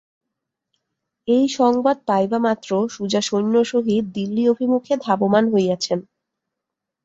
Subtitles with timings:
[1.27, 5.99] এই সংবাদ পাইবামাত্র সুজা সৈন্যসহিত দিল্লি-অভিমুখে ধাবমান হইয়াছেন।